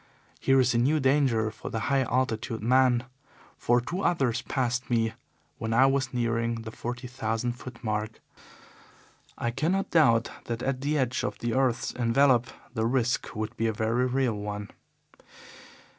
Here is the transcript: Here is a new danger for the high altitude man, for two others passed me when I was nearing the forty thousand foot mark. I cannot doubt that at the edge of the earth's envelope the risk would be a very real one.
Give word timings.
Here 0.39 0.59
is 0.59 0.73
a 0.73 0.79
new 0.79 0.99
danger 0.99 1.51
for 1.51 1.69
the 1.69 1.81
high 1.81 2.01
altitude 2.01 2.63
man, 2.63 3.03
for 3.55 3.79
two 3.79 4.01
others 4.01 4.41
passed 4.41 4.89
me 4.89 5.13
when 5.59 5.75
I 5.75 5.85
was 5.85 6.11
nearing 6.11 6.63
the 6.63 6.71
forty 6.71 7.05
thousand 7.07 7.51
foot 7.51 7.83
mark. 7.83 8.19
I 9.37 9.51
cannot 9.51 9.91
doubt 9.91 10.31
that 10.45 10.63
at 10.63 10.81
the 10.81 10.97
edge 10.97 11.23
of 11.23 11.37
the 11.37 11.53
earth's 11.53 11.93
envelope 11.95 12.47
the 12.73 12.87
risk 12.87 13.35
would 13.35 13.55
be 13.55 13.67
a 13.67 13.73
very 13.73 14.07
real 14.07 14.33
one. 14.33 14.71